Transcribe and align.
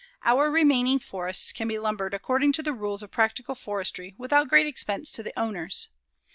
Our 0.23 0.49
remaining 0.49 0.97
forests 0.97 1.53
can 1.53 1.67
be 1.67 1.77
lumbered 1.77 2.15
according 2.15 2.53
to 2.53 2.63
the 2.63 2.73
rules 2.73 3.03
of 3.03 3.11
practical 3.11 3.53
forestry 3.53 4.15
without 4.17 4.49
great 4.49 4.65
expense 4.65 5.11
to 5.11 5.21
the 5.21 5.39
owners. 5.39 5.89